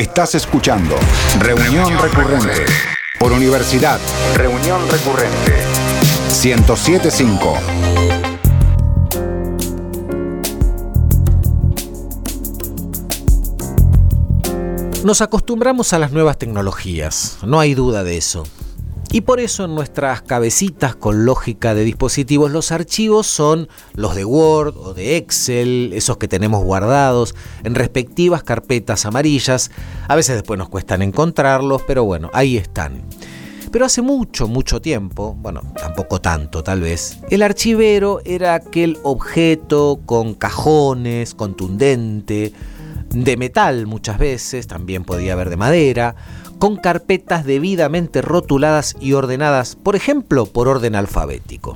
[0.00, 0.96] Estás escuchando
[1.40, 2.64] Reunión Recurrente
[3.18, 4.00] por Universidad.
[4.34, 5.58] Reunión Recurrente
[6.42, 7.54] 1075.
[15.04, 18.44] Nos acostumbramos a las nuevas tecnologías, no hay duda de eso.
[19.12, 24.24] Y por eso en nuestras cabecitas con lógica de dispositivos los archivos son los de
[24.24, 27.34] Word o de Excel, esos que tenemos guardados
[27.64, 29.72] en respectivas carpetas amarillas.
[30.06, 33.02] A veces después nos cuestan encontrarlos, pero bueno, ahí están.
[33.72, 40.00] Pero hace mucho, mucho tiempo, bueno, tampoco tanto tal vez, el archivero era aquel objeto
[40.06, 42.52] con cajones, contundente,
[43.10, 46.14] de metal muchas veces, también podía haber de madera,
[46.60, 51.74] con carpetas debidamente rotuladas y ordenadas, por ejemplo, por orden alfabético.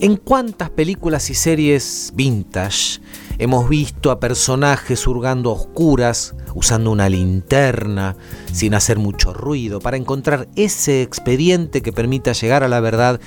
[0.00, 3.00] ¿En cuántas películas y series vintage
[3.38, 8.16] hemos visto a personajes hurgando oscuras, usando una linterna,
[8.52, 13.18] sin hacer mucho ruido, para encontrar ese expediente que permita llegar a la verdad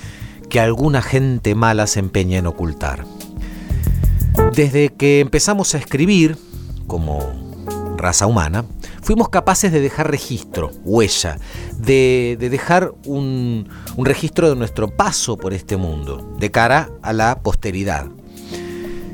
[0.49, 3.05] que alguna gente mala se empeña en ocultar?
[4.53, 6.37] Desde que empezamos a escribir,
[6.85, 8.65] como raza humana,
[9.01, 11.37] fuimos capaces de dejar registro, huella,
[11.77, 18.07] de, dejar un, registro de nuestro paso por este mundo, de cara a la posteridad.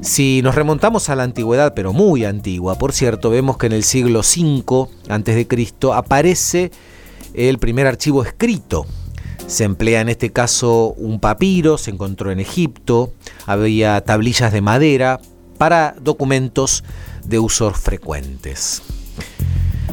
[0.01, 3.83] Si nos remontamos a la antigüedad, pero muy antigua, por cierto, vemos que en el
[3.83, 5.47] siglo V a.C.
[5.93, 6.71] aparece
[7.33, 8.85] el primer archivo escrito.
[9.47, 13.13] Se emplea en este caso un papiro, se encontró en Egipto,
[13.45, 15.19] había tablillas de madera
[15.57, 16.83] para documentos
[17.25, 18.81] de usos frecuentes.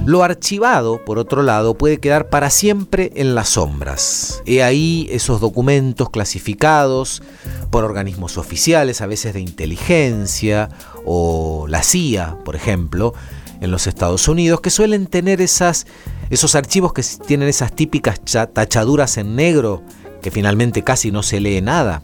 [0.05, 4.43] Lo archivado, por otro lado, puede quedar para siempre en las sombras.
[4.47, 7.23] He ahí esos documentos clasificados
[7.71, 10.69] por organismos oficiales, a veces de inteligencia,
[11.05, 13.15] o la CIA, por ejemplo,
[13.61, 15.87] en los Estados Unidos, que suelen tener esas,
[16.31, 18.21] esos archivos que tienen esas típicas
[18.53, 19.83] tachaduras en negro,
[20.21, 22.03] que finalmente casi no se lee nada.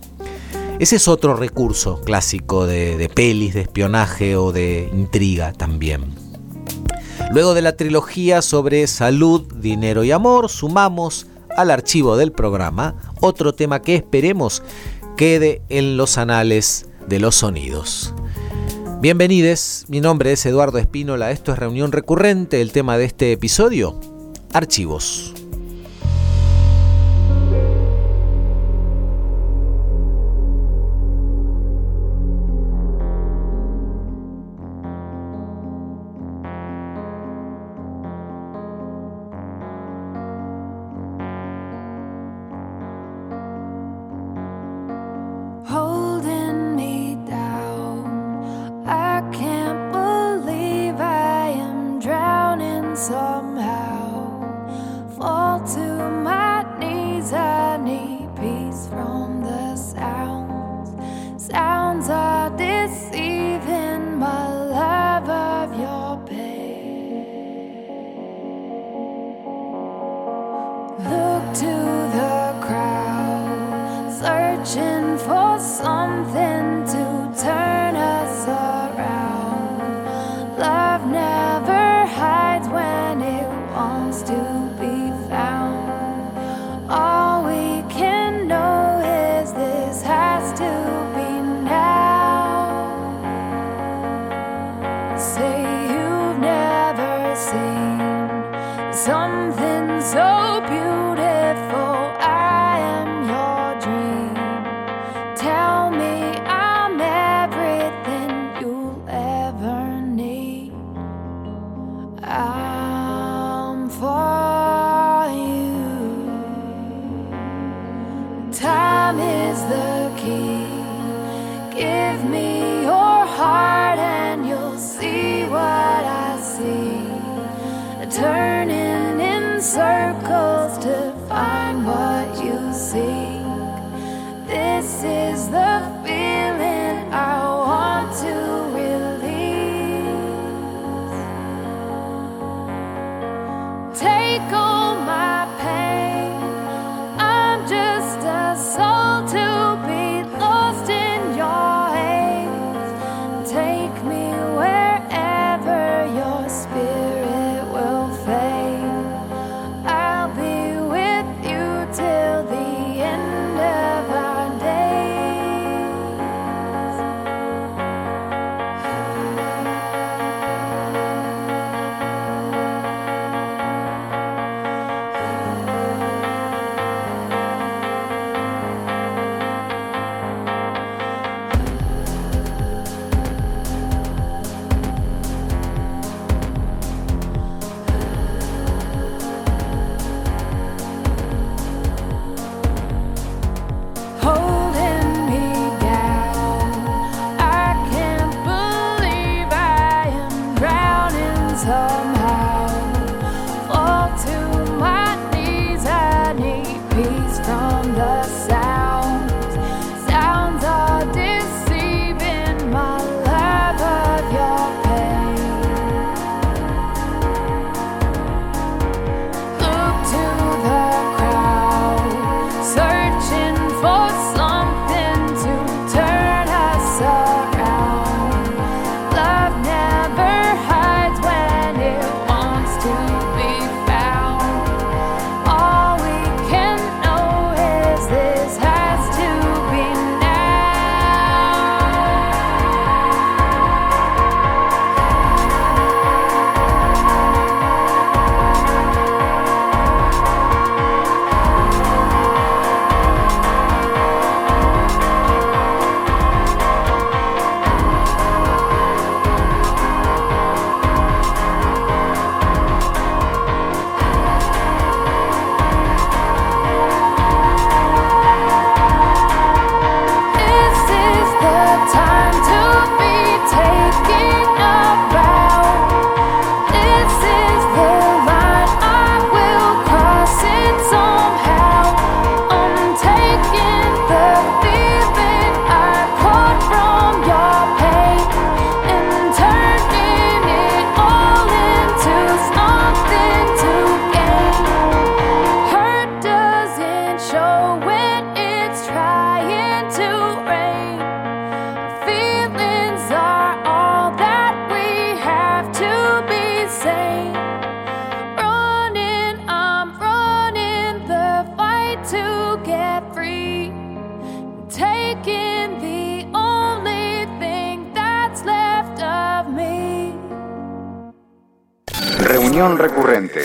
[0.79, 6.15] Ese es otro recurso clásico de, pelis, de espionaje o de intriga también.
[7.31, 13.53] Luego de la trilogía sobre salud, dinero y amor, sumamos al archivo del programa otro
[13.53, 14.63] tema que esperemos
[15.17, 18.15] quede en los anales de los sonidos.
[19.01, 23.99] Bienvenidos, mi nombre es Eduardo Espínola, esto es Reunión Recurrente, el tema de este episodio,
[24.53, 25.35] archivos.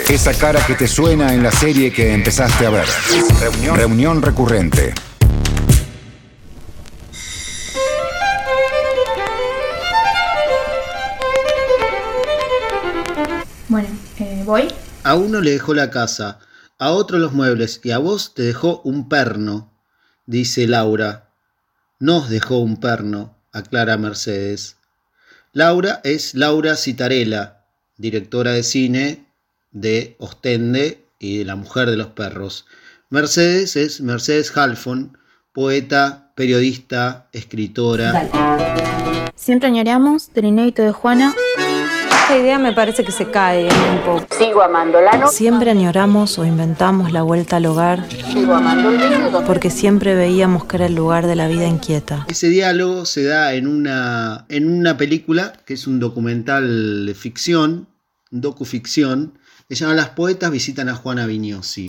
[0.10, 2.88] Esa cara que te suena en la serie que empezaste a ver.
[3.40, 4.92] Reunión, Reunión recurrente.
[13.68, 14.68] Bueno, eh, voy.
[15.04, 16.40] A uno le dejó la casa,
[16.80, 19.80] a otro los muebles y a vos te dejó un perno,
[20.26, 21.30] dice Laura.
[22.00, 24.78] Nos dejó un perno, aclara Mercedes.
[25.52, 27.63] Laura es Laura Citarella,
[28.04, 29.26] directora de cine
[29.72, 32.66] de Ostende y de La Mujer de los Perros.
[33.10, 35.18] Mercedes es Mercedes Halfon,
[35.54, 38.30] poeta, periodista, escritora.
[39.36, 41.34] Siempre añoramos del inédito de Juana.
[42.24, 44.28] Esta idea me parece que se cae un poco.
[44.38, 48.06] Sigo amando la Siempre añoramos o inventamos la vuelta al hogar.
[48.10, 52.26] Sigo amando el Porque siempre veíamos que era el lugar de la vida inquieta.
[52.30, 57.88] Ese diálogo se da en una, en una película que es un documental de ficción,
[58.34, 59.38] docuficción,
[59.70, 61.88] se llama Las poetas visitan a Juana Vignosi.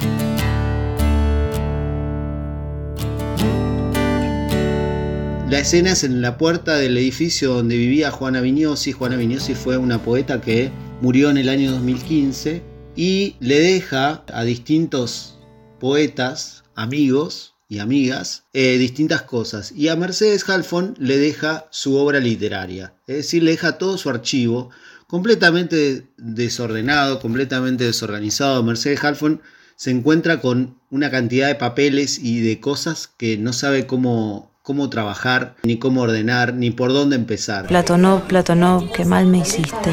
[5.49, 8.93] La escena es en la puerta del edificio donde vivía Juana Vignosi.
[8.93, 10.71] Juana Vignosi fue una poeta que
[11.01, 12.63] murió en el año 2015
[12.97, 15.39] y le deja a distintos
[15.81, 19.73] poetas, amigos y amigas, eh, distintas cosas.
[19.73, 24.11] Y a Mercedes Halfon le deja su obra literaria, es decir, le deja todo su
[24.11, 24.71] archivo
[25.14, 28.64] completamente desordenado, completamente desorganizado.
[28.64, 29.42] Mercedes Halfon
[29.76, 34.90] se encuentra con una cantidad de papeles y de cosas que no sabe cómo, cómo
[34.90, 37.68] trabajar, ni cómo ordenar, ni por dónde empezar.
[37.68, 39.92] Platonov, Platonov, qué mal me hiciste.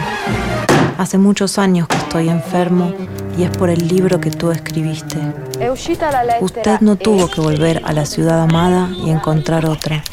[0.98, 2.94] Hace muchos años que estoy enfermo
[3.38, 5.18] y es por el libro que tú escribiste.
[6.42, 10.04] Usted no tuvo que volver a la ciudad amada y encontrar otra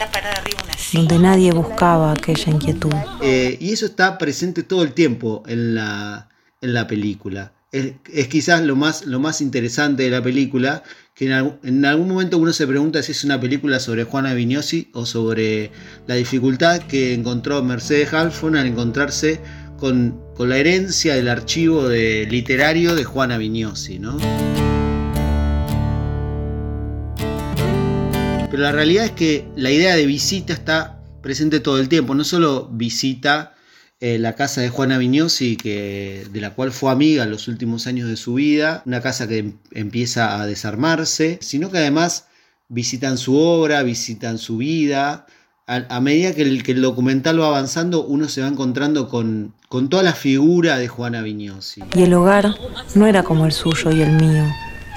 [0.93, 2.93] donde nadie buscaba aquella inquietud.
[3.21, 6.29] Eh, y eso está presente todo el tiempo en la,
[6.61, 7.53] en la película.
[7.71, 10.83] Es, quizás lo más, lo más interesante de la película,
[11.15, 15.05] que en, algún momento uno se pregunta si es una película sobre Juana Vignosi o
[15.05, 15.71] sobre
[16.07, 19.41] la dificultad que encontró Mercedes Halfon al encontrarse
[19.79, 23.99] con, con la herencia del archivo literario de Juana Vignosi.
[23.99, 24.17] ¿no?
[28.49, 32.15] Pero la realidad es que la idea de visita está presente todo el tiempo.
[32.15, 33.57] No solo visita
[33.99, 37.89] eh, la casa de Juana Vignosi, que, de la cual fue amiga en los últimos
[37.89, 42.29] años de su vida, una casa que em, empieza a desarmarse, sino que además
[42.69, 45.27] visitan su obra, visitan su vida.
[45.71, 49.91] A, medida que el, que el, documental va avanzando, uno se va encontrando con, con
[49.91, 51.83] toda la figura de Juana Vignosi.
[51.95, 52.55] Y el hogar
[52.95, 54.45] no era como el suyo y el mío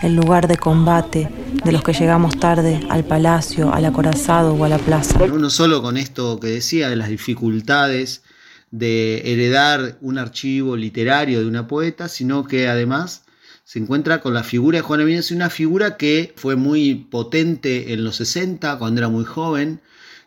[0.01, 1.29] el lugar de combate
[1.63, 5.19] de los que llegamos tarde al palacio, al acorazado o a la plaza.
[5.27, 8.23] No solo con esto que decía de las dificultades
[8.71, 13.23] de heredar un archivo literario de una poeta, sino que además
[13.63, 18.03] se encuentra con la figura de Juana Viñosi, una figura que fue muy potente en
[18.03, 19.81] los 60, cuando era muy joven,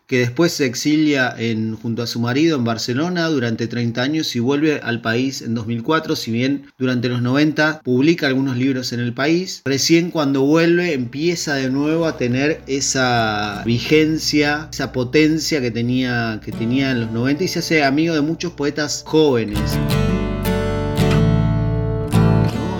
[0.07, 1.35] que después se exilia
[1.81, 6.15] junto a su marido en Barcelona durante 30 años y vuelve al país en 2004,
[6.15, 11.55] si bien durante los 90 publica algunos libros en el país, recién cuando vuelve empieza
[11.55, 17.43] de nuevo a tener esa vigencia, esa potencia que tenía, que tenía en los 90
[17.43, 19.59] y se hace amigo de muchos poetas jóvenes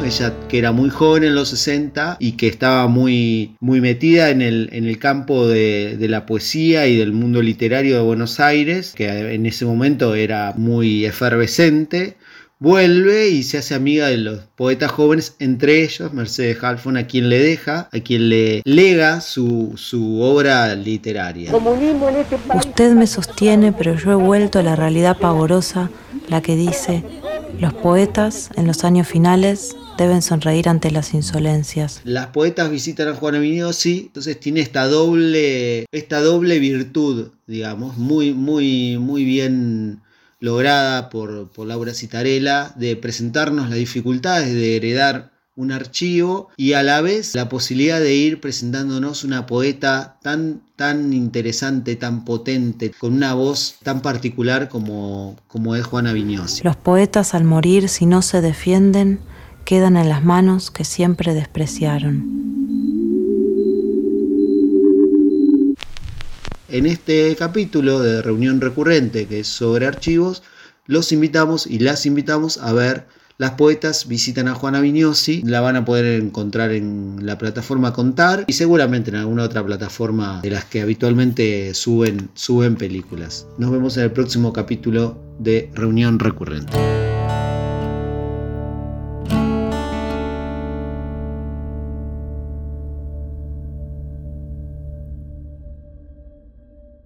[0.05, 4.41] ella que era muy joven en los 60 y que estaba muy, muy metida en
[4.41, 8.93] el, en el campo de, de, la poesía y del mundo literario de Buenos Aires,
[8.95, 12.15] que en ese momento era muy efervescente.
[12.57, 17.27] Vuelve y se hace amiga de los poetas jóvenes, entre ellos Mercedes Halfon, a quien
[17.27, 21.51] le deja, a quien le lega su, su obra literaria.
[22.55, 25.89] Usted me sostiene, pero yo he vuelto a la realidad pavorosa,
[26.29, 27.03] la que dice,
[27.59, 32.01] los poetas en los años finales deben sonreír ante las insolencias.
[32.03, 38.33] Las poetas visitan a Juana Vignosi, entonces tiene esta doble, esta doble virtud, digamos, muy,
[38.33, 40.01] muy, muy bien
[40.39, 46.83] lograda por, por Laura Citarella, de presentarnos las dificultades de heredar un archivo y a
[46.83, 53.13] la vez la posibilidad de ir presentándonos una poeta tan, tan interesante, tan potente, con
[53.13, 56.63] una voz tan particular como, como es Juana Vignosi.
[56.63, 59.19] Los poetas al morir, si no se defienden,
[59.63, 62.45] quedan en las manos que siempre despreciaron.
[66.67, 70.43] En este capítulo de reunión recurrente que es sobre archivos,
[70.85, 73.07] los invitamos y las invitamos a ver
[73.37, 78.45] las poetas visitan a Juana Vignosi, la van a poder encontrar en la plataforma Contar
[78.47, 83.45] y seguramente en alguna otra plataforma de las que habitualmente suben, suben películas.
[83.57, 86.77] Nos vemos en el próximo capítulo de Reunión Recurrente.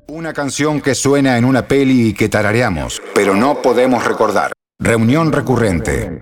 [0.07, 4.58] Una canción que suena en una peli y que tarareamos, pero no podemos recordar.
[4.81, 6.21] Reunión recurrente.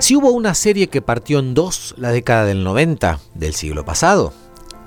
[0.00, 4.34] Si hubo una serie que partió en dos la década del 90 del siglo pasado,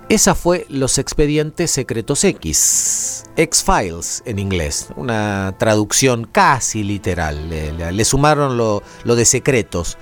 [0.09, 7.49] esa fue Los Expedientes Secretos X, X-Files en inglés, una traducción casi literal.
[7.49, 9.97] Le, sumaron lo, lo, de secretos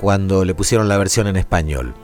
[0.00, 1.94] cuando le pusieron la versión en español.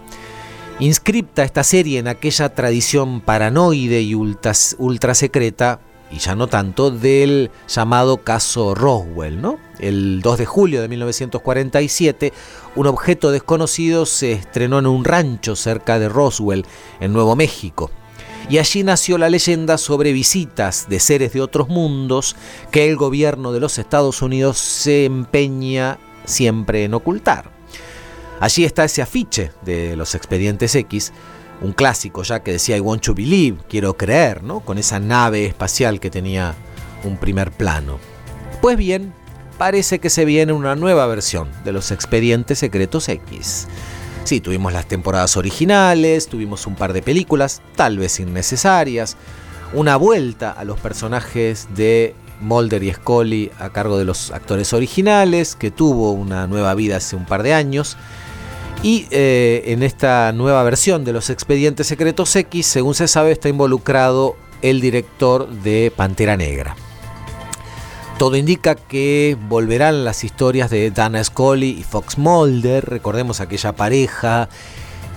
[0.78, 5.80] Inscripta esta serie en aquella tradición paranoide y ultra, ultra secreta
[6.10, 9.40] y ya no tanto, del llamado caso Roswell.
[9.40, 9.58] ¿no?
[9.78, 12.32] El 2 de julio de 1947,
[12.76, 16.66] un objeto desconocido se estrenó en un rancho cerca de Roswell,
[17.00, 17.90] en Nuevo México.
[18.48, 22.34] Y allí nació la leyenda sobre visitas de seres de otros mundos
[22.72, 27.50] que el gobierno de los Estados Unidos se empeña siempre en ocultar.
[28.40, 31.12] Allí está ese afiche de los expedientes X,
[31.60, 34.60] un clásico ya que decía I want to believe, quiero creer, ¿no?
[34.60, 36.54] Con esa nave espacial que tenía
[37.04, 37.98] un primer plano.
[38.60, 39.12] Pues bien,
[39.58, 43.68] parece que se viene una nueva versión de los expedientes secretos X.
[44.24, 49.16] Sí, tuvimos las temporadas originales, tuvimos un par de películas, tal vez innecesarias,
[49.72, 55.56] una vuelta a los personajes de Mulder y Scully a cargo de los actores originales,
[55.56, 57.96] que tuvo una nueva vida hace un par de años,
[58.82, 63.48] y eh, en esta nueva versión de los expedientes secretos X, según se sabe, está
[63.48, 66.76] involucrado el director de Pantera Negra.
[68.18, 74.48] Todo indica que volverán las historias de Dana Scully y Fox Mulder, recordemos aquella pareja,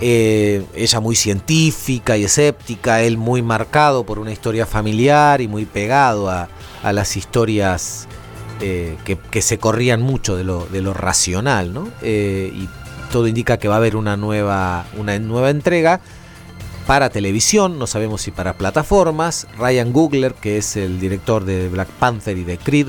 [0.01, 5.65] eh, ella muy científica y escéptica, él muy marcado por una historia familiar y muy
[5.65, 6.50] pegado a,
[6.91, 8.10] las historias
[8.60, 11.88] eh, que, se corrían mucho de lo, racional, ¿no?
[13.13, 16.01] Todo indica que va a haber una nueva, una nueva entrega
[16.88, 19.46] para televisión, no sabemos si para plataformas.
[19.55, 22.88] Ryan Googler, que es el director de Black Panther y de Creed,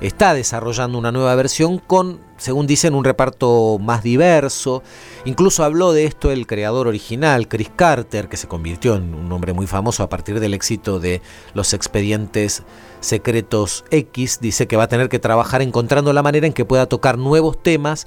[0.00, 4.82] está desarrollando una nueva versión con, según dicen, un reparto más diverso.
[5.26, 9.52] Incluso habló de esto el creador original, Chris Carter, que se convirtió en un hombre
[9.52, 11.20] muy famoso a partir del éxito de
[11.52, 12.62] los expedientes
[13.00, 14.38] secretos X.
[14.40, 17.62] Dice que va a tener que trabajar encontrando la manera en que pueda tocar nuevos
[17.62, 18.06] temas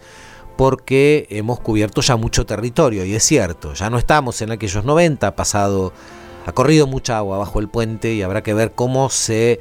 [0.57, 5.27] porque hemos cubierto ya mucho territorio y es cierto, ya no estamos en aquellos 90,
[5.27, 5.93] ha pasado
[6.45, 9.59] Ha corrido mucha agua bajo el puente y habrá que ver cómo se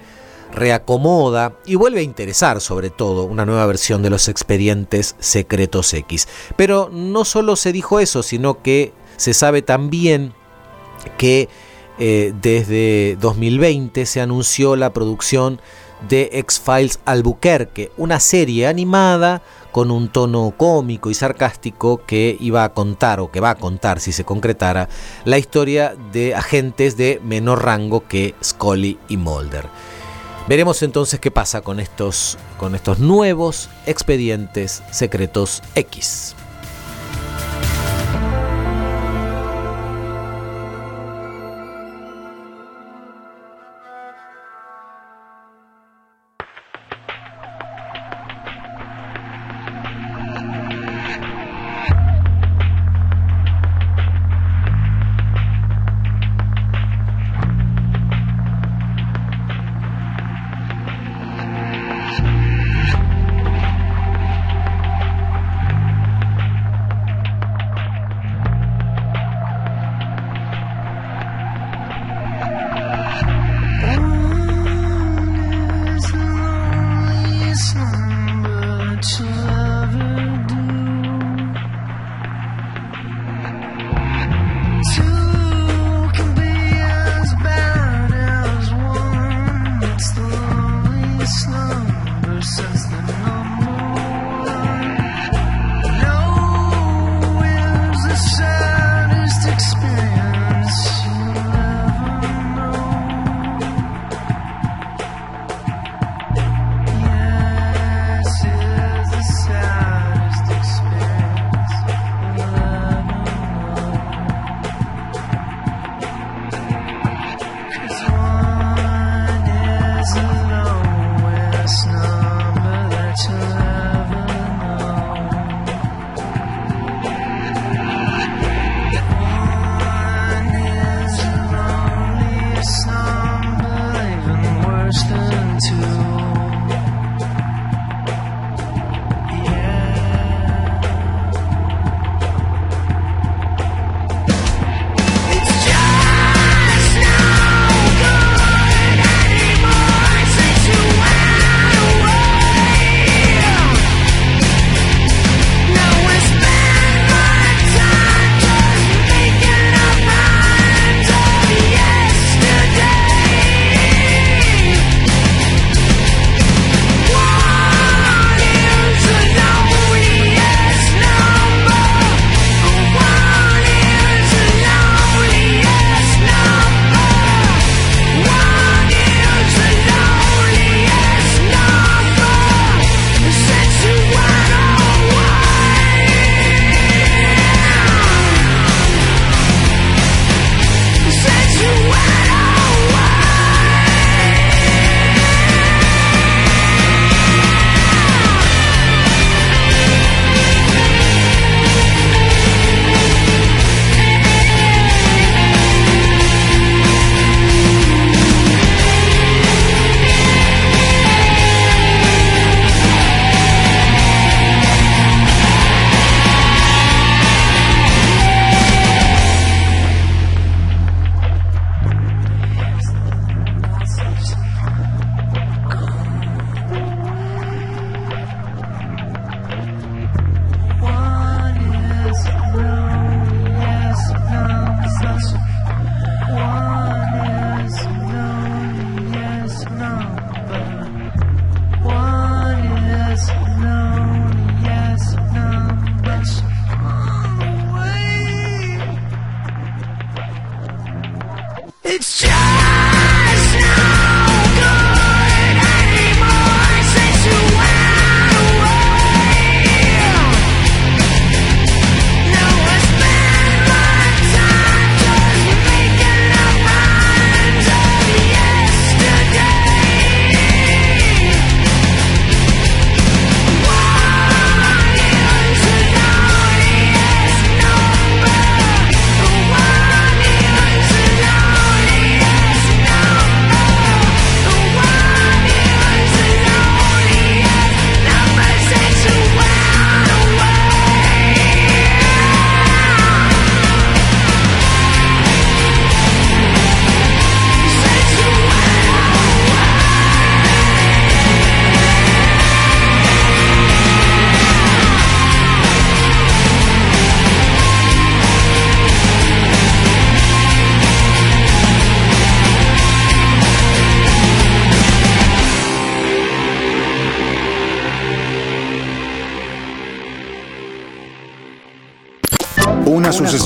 [0.53, 6.27] reacomoda y vuelve a interesar sobre todo una nueva versión de los expedientes secretos X.
[6.57, 10.33] Pero no solo se dijo eso, sino que se sabe también
[11.19, 11.49] que
[11.99, 15.61] eh, desde 2020 se anunció la producción
[16.09, 22.73] de X-Files Albuquerque, una serie animada con un tono cómico y sarcástico que iba a
[22.73, 24.89] contar o que va a contar si se concretara
[25.25, 29.69] la historia de agentes de menor rango que Scully y Mulder.
[30.49, 36.35] Veremos entonces qué pasa con estos, con estos nuevos expedientes secretos X.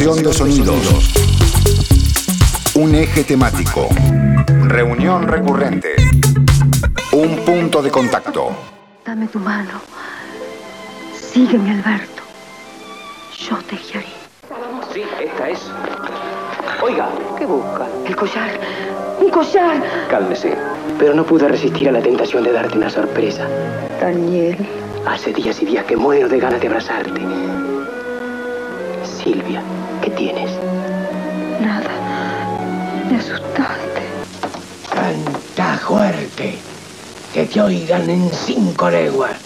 [0.05, 1.15] De sonidos.
[2.75, 3.89] Un eje temático.
[4.65, 5.97] Reunión recurrente.
[7.13, 8.51] Un punto de contacto.
[9.03, 9.81] Dame tu mano.
[11.33, 12.23] Sígueme, Alberto.
[13.49, 14.07] Yo te guiaré.
[14.93, 15.61] Sí, esta es.
[16.83, 17.89] Oiga, ¿qué busca?
[18.07, 18.61] El collar.
[19.19, 19.83] ¡Un collar!
[20.11, 20.55] Cálmese.
[20.99, 23.49] Pero no pude resistir a la tentación de darte una sorpresa.
[23.99, 24.69] Daniel.
[25.07, 27.23] Hace días y días que muero de ganas de abrazarte.
[30.05, 30.51] ¿Qué tienes?
[31.61, 31.91] Nada.
[33.11, 34.03] Me asustaste.
[34.93, 36.59] Canta fuerte.
[37.33, 39.37] Que te oigan en cinco leguas.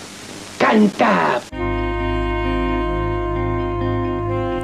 [0.59, 1.41] Canta.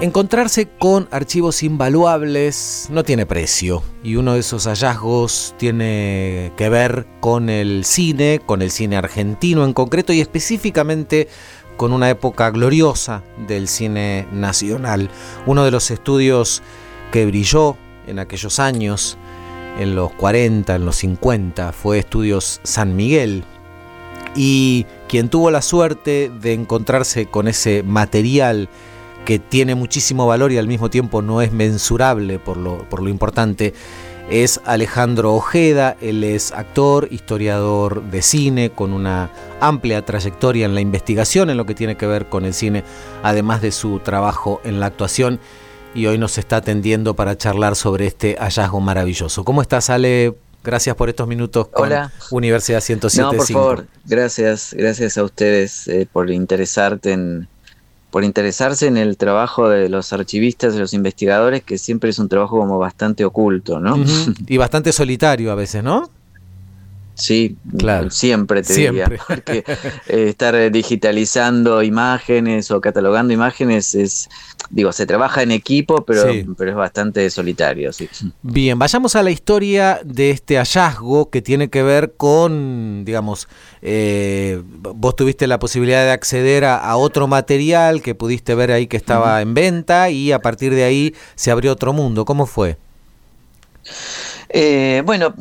[0.01, 7.07] Encontrarse con archivos invaluables no tiene precio y uno de esos hallazgos tiene que ver
[7.21, 11.29] con el cine, con el cine argentino en concreto y específicamente
[11.77, 15.11] con una época gloriosa del cine nacional.
[15.47, 16.63] Uno de los estudios
[17.13, 19.17] que brilló en aquellos años,
[19.79, 23.45] en los 40, en los 50, fue Estudios San Miguel.
[24.37, 28.69] Y quien tuvo la suerte de encontrarse con ese material
[29.25, 33.09] que tiene muchísimo valor y al mismo tiempo no es mensurable por lo, por lo
[33.09, 33.73] importante,
[34.31, 35.97] es Alejandro Ojeda.
[36.01, 41.67] Él es actor, historiador de cine, con una amplia trayectoria en la investigación en lo
[41.67, 42.85] que tiene que ver con el cine,
[43.23, 45.41] además de su trabajo en la actuación.
[45.95, 49.45] Y hoy nos está atendiendo para charlar sobre este hallazgo maravilloso.
[49.45, 50.35] ¿Cómo estás, Ale?
[50.65, 52.11] Gracias por estos minutos con Hola.
[52.31, 53.21] Universidad 107.5.
[53.21, 57.49] No, por favor, gracias, gracias a ustedes eh, por interesarte en,
[58.15, 62.29] por interesarse en el trabajo de los archivistas, de los investigadores, que siempre es un
[62.29, 63.97] trabajo como bastante oculto, ¿no?
[64.47, 66.09] Y bastante solitario a veces, ¿no?
[67.15, 68.11] Sí, Claro.
[68.11, 69.05] siempre te Siempre.
[69.05, 69.59] diría, porque
[70.09, 74.29] eh, estar digitalizando imágenes o catalogando imágenes es,
[74.71, 76.45] digo, se trabaja en equipo, pero, Sí.
[76.59, 78.09] pero es bastante solitario, sí.
[78.43, 83.49] Bien, vayamos a la historia de este hallazgo que tiene que ver con, digamos,
[83.83, 88.87] eh, vos tuviste la posibilidad de acceder a, a otro material que pudiste ver ahí
[88.87, 92.25] que estaba en venta y a partir de ahí se abrió otro mundo.
[92.25, 92.77] ¿Cómo fue?
[94.57, 95.35] Eh, bueno,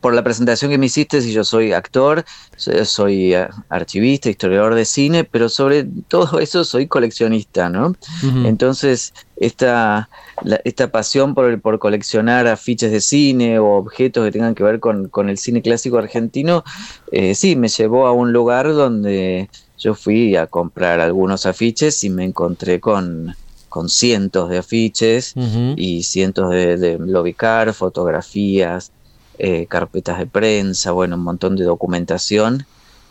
[0.00, 2.24] por la presentación que me hiciste, si yo soy actor,
[2.56, 7.94] so- soy eh, archivista, historiador de cine, pero sobre todo eso soy coleccionista, ¿no?
[8.42, 10.08] Entonces, esta,
[10.40, 14.62] la- esta pasión por, el- por coleccionar afiches de cine o objetos que tengan que
[14.64, 16.62] ver con, con el cine clásico argentino,
[17.10, 22.10] eh, sí, me llevó a un lugar donde yo fui a comprar algunos afiches y
[22.10, 23.34] me encontré con,
[23.76, 25.34] con cientos de afiches
[25.76, 28.90] y cientos de, de lobicar, fotografías,
[29.38, 32.64] eh, carpetas de prensa, bueno, un montón de documentación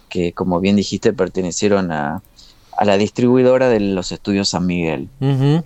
[0.09, 2.23] que, como bien dijiste, pertenecieron a,
[2.75, 5.07] a la distribuidora de los estudios San Miguel.
[5.21, 5.63] Ujú.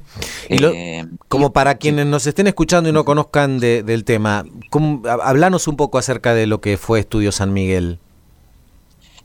[0.50, 4.44] Y lo- Eh, como para quienes nos estén escuchando y no conozcan de- del tema,
[4.70, 8.00] ¿cómo- ha- hablanos un poco acerca de lo que fue Estudio San Miguel.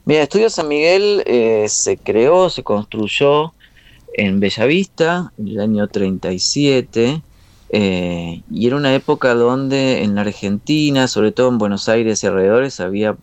[0.05, 3.53] Mira, Estudio San Miguel eh, se creó, se construyó
[4.17, 7.25] en Bellavista en el año 37
[7.71, 12.27] eh, y era una época donde en la Argentina, sobre todo en Buenos Aires y
[12.29, 13.17] alrededores, había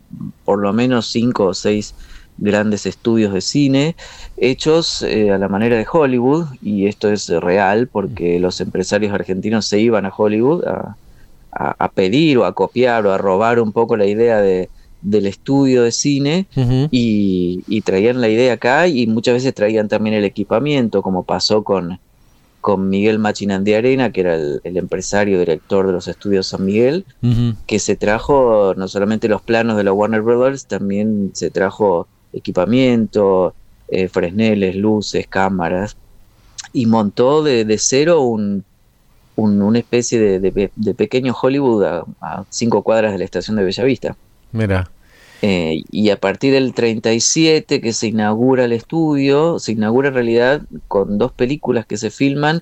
[0.43, 1.95] por lo menos cinco o seis
[2.37, 3.95] grandes estudios de cine
[4.35, 9.67] hechos eh, a la manera de Hollywood y esto es real porque los empresarios argentinos
[9.67, 10.97] se iban a Hollywood a,
[11.51, 15.25] a- a pedir o a copiar o a robar un poco la idea de, del
[15.27, 16.47] estudio de cine
[16.91, 21.63] y, y traían la idea acá y muchas veces traían también el equipamiento, como pasó
[21.63, 21.99] con,
[22.59, 27.05] con Miguel Machinandi Arena, que era el, el empresario director de los estudios San Miguel,
[27.65, 33.55] que se trajo no solamente los planos de la Warner Brothers, también se trajo equipamiento,
[33.87, 35.95] eh, fresneles, luces, cámaras,
[36.73, 38.65] y montó de, de cero un,
[39.35, 43.57] un- una especie de, de de pequeño Hollywood a, a cinco cuadras de la estación
[43.57, 44.15] de Bellavista.
[44.51, 44.91] Mira.
[45.41, 50.61] Eh, y a partir del 37 que se inaugura el estudio, se inaugura en realidad
[50.87, 52.61] con dos películas que se filman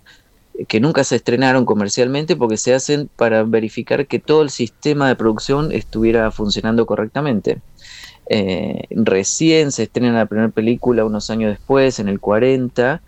[0.54, 5.10] eh, que nunca se estrenaron comercialmente porque se hacen para verificar que todo el sistema
[5.10, 7.60] de producción estuviera funcionando correctamente.
[8.30, 13.02] Eh, recién se estrena la primera película unos años después, en el 40,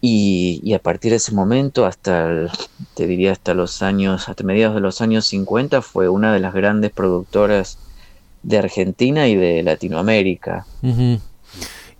[0.00, 2.50] y, y a partir de ese momento, hasta, el-
[2.94, 6.54] te diría, hasta los años, hasta mediados de los años 50, fue una de las
[6.54, 7.78] grandes productoras
[8.42, 10.66] de Argentina y de Latinoamérica.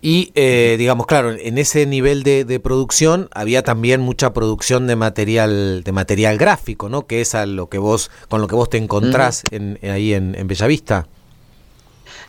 [0.01, 4.95] Y eh, digamos, claro, en ese nivel de, de producción había también mucha producción de
[4.95, 7.05] material, de material gráfico, ¿no?
[7.05, 10.35] Que es a lo que vos, con lo que vos te encontrás en, ahí en,
[10.35, 11.07] en Bellavista.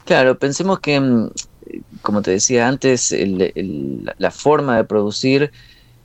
[0.04, 1.30] Claro, pensemos que, mm,
[2.02, 5.50] como te decía antes, el- el- la forma de producir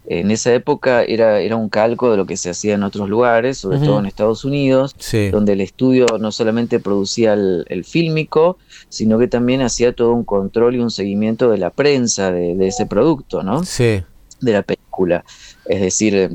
[0.08, 3.58] en esa época era, era un calco de lo que se hacía en otros lugares,
[3.58, 4.96] sobre todo en Estados Unidos,
[5.32, 8.58] donde el estudio no solamente producía el, fílmico,
[8.90, 12.68] sino que también hacía todo un control y un seguimiento de la prensa de, de
[12.68, 13.64] ese producto, ¿no?
[13.66, 14.04] Sí.
[14.42, 15.24] De la película.
[15.66, 16.30] Es decir,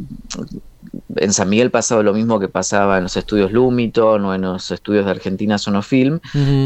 [1.16, 4.70] en San Miguel pasaba lo mismo que pasaba en los estudios Lumiton o en los
[4.70, 6.20] estudios de Argentina Sonofilm,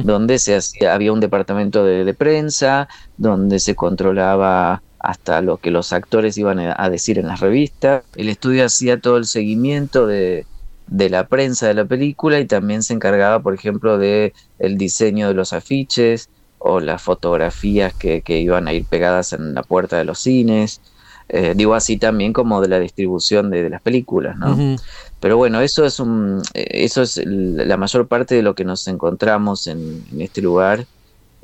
[0.05, 5.93] donde se hacía, había un departamento de, prensa, donde se controlaba hasta lo que los
[5.93, 8.05] actores iban a decir en las revistas.
[8.17, 10.47] El estudio hacía todo el seguimiento de,
[10.89, 15.35] la prensa de la película y también se encargaba, por ejemplo, de el diseño de
[15.35, 16.29] los afiches
[16.59, 20.81] o las fotografías que, iban a ir pegadas en la puerta de los cines.
[21.29, 24.77] Eh, digo así también como de la distribución de, las películas, ¿no?
[25.21, 28.87] Pero bueno, eso es un, eh, eso es la mayor parte de lo que nos
[28.89, 30.87] encontramos en, este lugar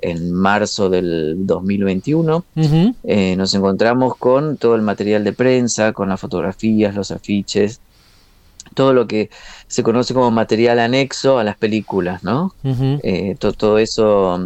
[0.03, 2.45] en marzo del 2021.
[3.05, 7.81] Eh, nos encontramos con todo el material de prensa, con las fotografías, los afiches,
[8.75, 9.31] todo lo que
[9.67, 12.55] se conoce como material anexo a las películas, ¿no?
[13.59, 14.39] todo eso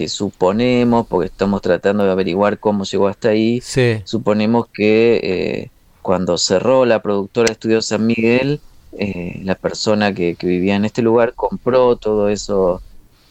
[0.00, 3.60] que suponemos, porque estamos tratando de averiguar cómo llegó hasta ahí,
[4.04, 8.60] suponemos que eh, cuando cerró la productora Estudio San Miguel,
[8.92, 12.80] eh, la persona que, vivía en este lugar compró todo eso,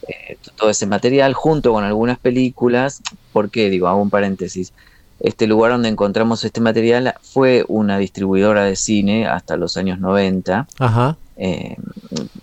[0.08, 3.02] eh, todo ese material junto con algunas películas.
[3.34, 3.72] ¿Por qué?
[3.72, 4.72] Digo, hago un paréntesis.
[5.20, 10.68] Este lugar donde encontramos este material fue una distribuidora de cine hasta los años 90.
[10.78, 11.18] Ajá.
[11.42, 11.78] Eh,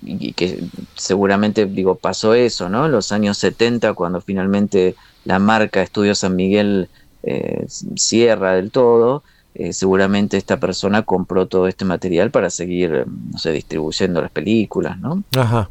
[0.02, 0.58] y que
[0.94, 2.86] seguramente digo pasó eso, ¿no?
[2.86, 4.94] En los años 70 cuando finalmente
[5.26, 6.88] la marca Estudio San Miguel
[7.22, 9.22] eh, cierra del todo,
[9.54, 14.98] eh, seguramente esta persona compró todo este material para seguir, no sé, distribuyendo las películas,
[14.98, 15.22] ¿no?
[15.36, 15.68] Ajá.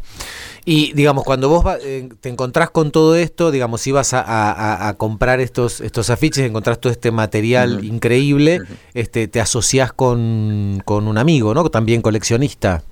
[0.63, 1.65] Y digamos, cuando vos
[2.21, 6.91] te encontrás con todo esto, digamos, si vas a, comprar estos, estos afiches, encontrás todo
[6.91, 8.61] este material increíble,
[8.93, 11.67] este, te asociás con, con un amigo, ¿no?
[11.69, 12.83] También coleccionista.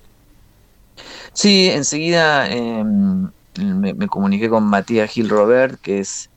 [1.34, 6.30] Sí, enseguida em, me, comuniqué con Matías Gil Robert, que es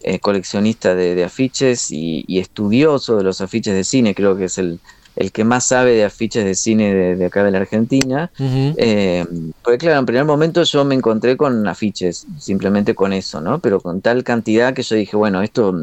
[0.00, 4.80] eh, coleccionista de, afiches y, estudioso de los afiches de cine, creo que es el,
[5.16, 8.30] el que más sabe de afiches de cine de, acá de la Argentina.
[8.38, 13.58] Em, porque claro, en primer momento yo me encontré con afiches, simplemente con eso, ¿no?
[13.58, 15.74] Pero con tal cantidad que yo dije, bueno, esto...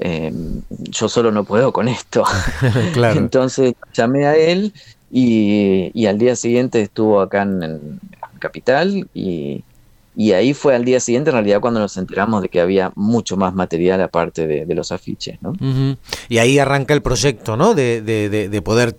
[0.00, 2.22] Em, yo solo no puedo con esto.
[2.92, 3.18] claro.
[3.18, 4.72] Entonces llamé a él
[5.10, 8.00] y, al día siguiente estuvo acá en,
[8.38, 9.64] Capital y,
[10.32, 13.54] ahí fue al día siguiente en realidad cuando nos enteramos de que había mucho más
[13.54, 15.38] material aparte de, los afiches.
[15.40, 15.54] ¿no?
[16.28, 17.74] Y ahí arranca el proyecto, ¿no?
[17.74, 18.96] De, de, poder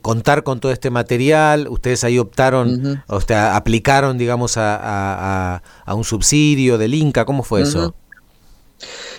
[0.00, 1.68] contar con todo este material.
[1.68, 7.24] Ustedes ahí optaron, o sea, aplicaron, digamos, a, a, un subsidio del Inca.
[7.24, 7.94] ¿Cómo fue eso?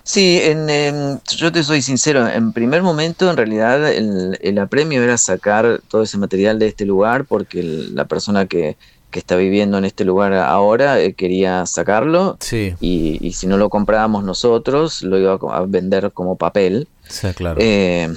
[0.03, 5.81] Sí, en, yo te soy sincero, en primer momento en realidad el, apremio era sacar
[5.87, 8.77] todo ese material de este lugar porque la persona que,
[9.11, 12.75] está viviendo en este lugar ahora eh, quería sacarlo sí.
[12.79, 16.87] y, si no lo comprábamos nosotros lo iba a vender como papel.
[17.09, 17.59] Sí, claro.
[17.61, 18.07] Eh,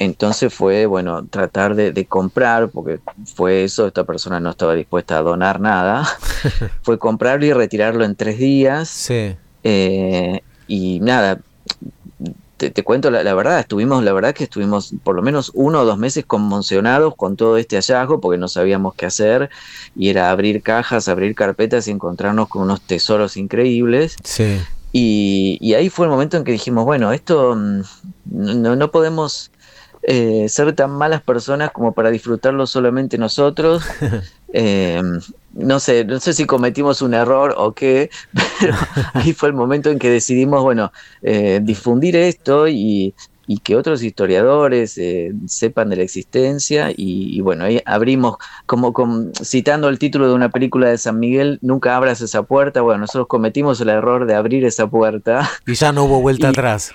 [0.00, 3.00] entonces fue, bueno, tratar de, comprar, porque
[3.34, 6.08] fue eso, esta persona no estaba dispuesta a donar nada,
[6.82, 8.88] fue comprarlo y retirarlo en tres días.
[8.88, 9.36] Sí.
[9.62, 11.40] Eh, y nada,
[12.56, 15.98] te, cuento la, verdad, estuvimos, la verdad que estuvimos por lo menos uno o dos
[15.98, 19.50] meses conmocionados con todo este hallazgo porque no sabíamos qué hacer
[19.96, 24.14] y era abrir cajas, abrir carpetas y encontrarnos con unos tesoros increíbles.
[24.22, 24.60] Sí.
[24.92, 27.82] Y, ahí fue el momento en que dijimos, bueno, esto mm,
[28.30, 29.50] no, no podemos
[30.12, 33.84] eh, ser tan malas personas como para disfrutarlo solamente nosotros.
[34.52, 35.00] Eh,
[35.54, 38.10] no sé, no sé si cometimos un error o qué,
[38.60, 38.74] pero
[39.14, 40.90] ahí fue el momento en que decidimos, bueno,
[41.22, 43.14] eh, difundir esto y,
[43.62, 44.98] que otros historiadores
[45.46, 48.92] sepan de la existencia y, bueno, ahí abrimos, como,
[49.40, 53.28] citando el título de una película de San Miguel, nunca abras esa puerta, bueno, nosotros
[53.28, 55.48] cometimos el error de abrir esa puerta.
[55.64, 56.92] Y ya no hubo vuelta atrás.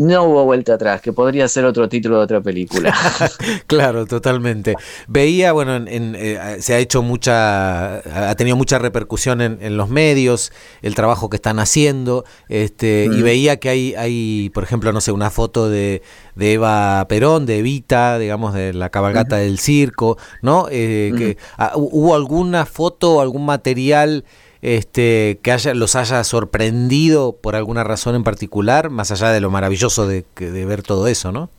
[0.00, 2.96] No hubo vuelta atrás, que podría ser otro título de otra película.
[3.66, 4.74] claro, totalmente.
[5.08, 7.96] Veía, bueno, en, eh, se ha hecho mucha,
[8.30, 13.58] ha tenido mucha repercusión en, los medios, el trabajo que están haciendo, este, y veía
[13.58, 16.00] que hay, hay, por ejemplo, no sé, una foto de,
[16.34, 20.66] de Eva Perón, de Evita, digamos, de la cabalgata del circo, ¿no?
[20.70, 24.24] Eh, que, ah, ¿Hubo alguna foto, algún material?
[24.62, 29.50] Este, que haya, los haya sorprendido por alguna razón en particular, más allá de lo
[29.50, 31.50] maravilloso de, de ver todo eso, ¿no?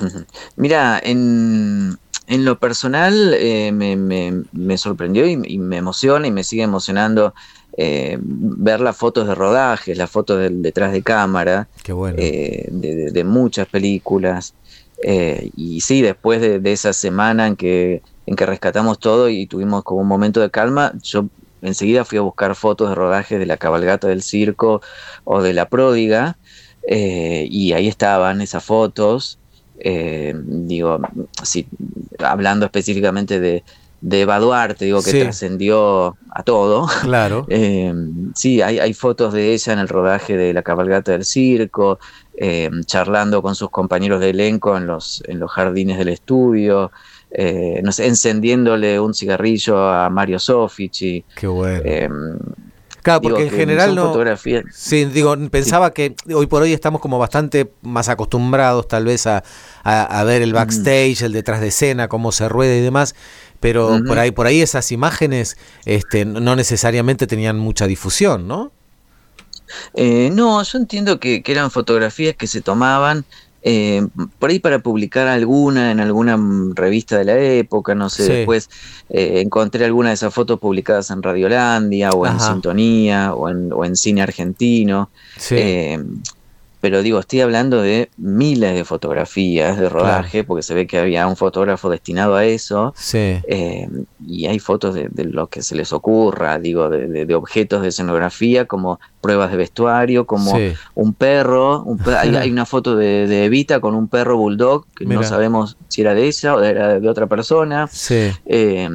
[0.56, 6.62] Mira, en, en lo personal eh, me, me, sorprendió y, me emociona y me sigue
[6.62, 7.34] emocionando
[7.76, 12.16] eh, ver las fotos de rodajes, las fotos del detrás de cámara, Qué bueno.
[12.20, 14.54] Eh, de, muchas películas.
[15.04, 20.00] Y sí, después de, esa semana en que, en que rescatamos todo y tuvimos como
[20.00, 21.26] un momento de calma, yo
[21.62, 24.80] enseguida fui a buscar fotos de rodajes de la cabalgata del circo
[25.24, 26.36] o de la pródiga,
[26.88, 29.38] eh, y ahí estaban esas fotos.
[29.78, 31.00] Eh, digo,
[31.42, 31.66] si,
[32.18, 33.62] hablando específicamente de,
[34.00, 36.86] de Eva Duarte, digo que trascendió a todo.
[37.02, 37.46] Claro.
[38.34, 41.98] sí, hay, hay, fotos de ella en el rodaje de La cabalgata del circo,
[42.36, 46.92] eh, charlando con sus compañeros de elenco en los, en los jardines del estudio,
[47.30, 51.24] eh, no sé, encendiéndole un cigarrillo a Mario Sofici.
[51.34, 51.82] Qué bueno.
[51.84, 52.08] Eh,
[53.02, 54.14] claro, porque en general no.
[54.72, 59.42] Sí, digo, pensaba que hoy por hoy estamos como bastante más acostumbrados, tal vez, a,
[60.24, 63.14] ver el backstage, el detrás de escena, cómo se rueda y demás.
[63.60, 68.70] Pero por ahí, por ahí esas imágenes, este, no necesariamente tenían mucha difusión, ¿no?
[69.94, 73.24] Eh, no, yo entiendo que, eran fotografías que se tomaban
[73.62, 74.06] eh,
[74.38, 76.38] por ahí para publicar alguna en alguna
[76.74, 78.70] revista de la época, no sé, después
[79.08, 83.84] eh, encontré alguna de esas fotos publicadas en Radiolandia o en Sintonía o en, o
[83.84, 85.10] en Cine Argentino.
[85.36, 85.56] Sí
[86.86, 91.26] pero digo, estoy hablando de miles de fotografías de rodaje, porque se ve que había
[91.26, 93.88] un fotógrafo destinado a eso, eh,
[94.24, 99.00] y hay fotos de, lo que se les ocurra, digo, de, objetos de escenografía, como
[99.20, 100.56] pruebas de vestuario, como
[100.94, 101.84] un perro,
[102.20, 106.28] hay, una foto de, Evita con un perro bulldog, que no sabemos si era de
[106.28, 107.88] ella o era de otra persona.
[108.44, 108.88] Eh,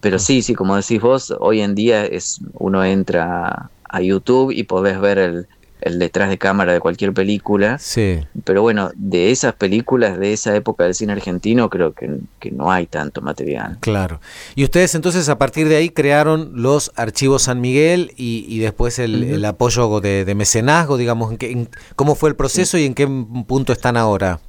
[0.00, 4.64] pero sí, sí, como decís vos, hoy en día es uno entra a YouTube y
[4.64, 5.46] podés ver el,
[5.84, 7.78] el detrás de cámara de cualquier película.
[7.78, 8.20] Sí.
[8.44, 12.20] Pero bueno, de esas películas de esa época del cine argentino creo que,
[12.50, 13.78] no hay tanto material.
[13.80, 14.20] Claro.
[14.54, 19.44] Y ustedes entonces a partir de ahí crearon los archivos San Miguel y, después el,
[19.44, 23.06] apoyo de, mecenazgo, digamos, en, ¿cómo fue el proceso y en qué
[23.46, 24.40] punto están ahora?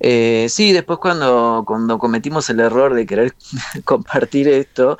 [0.00, 3.34] Eh, sí, después cuando, cuando cometimos el error de querer
[3.84, 4.98] compartir esto,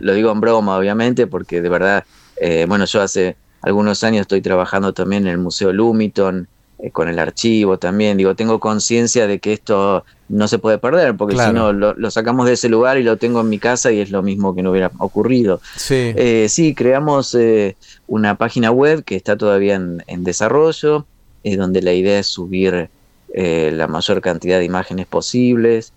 [0.00, 2.04] lo, digo en broma obviamente, porque de verdad,
[2.36, 6.48] eh, bueno, yo hace algunos años estoy trabajando también en el Museo Lumiton,
[6.78, 8.18] eh, con el archivo también.
[8.18, 12.46] Digo, tengo conciencia de que esto no se puede perder, porque si no, lo, sacamos
[12.46, 14.70] de ese lugar y lo tengo en mi casa y es lo mismo que no
[14.70, 15.62] hubiera ocurrido.
[15.76, 21.06] Sí, eh, sí creamos eh, una página web que está todavía en, en desarrollo,
[21.42, 22.88] donde la idea es subir
[23.34, 25.92] la mayor cantidad de imágenes posibles.